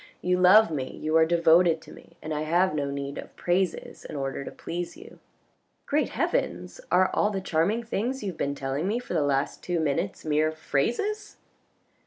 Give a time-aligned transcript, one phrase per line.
[0.23, 4.03] You love me, you are devoted to me, and I have no need of praises
[4.03, 5.19] in order to please you.""
[5.85, 6.81] Great heavens!
[6.91, 10.25] are all the charming things you have been telling me for the last two minutes
[10.25, 11.37] mere phrases